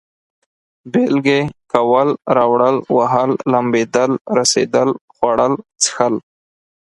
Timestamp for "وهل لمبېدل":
2.95-4.11